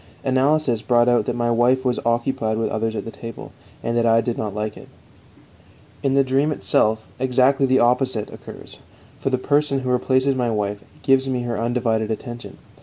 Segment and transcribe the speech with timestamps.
[0.23, 3.51] Analysis brought out that my wife was occupied with others at table,
[3.83, 4.87] and that I did not like it;
[6.01, 8.79] in the dream itself exactly the opposite occurs,
[9.19, 12.57] for the person who replaces my wife gives me her undivided attention.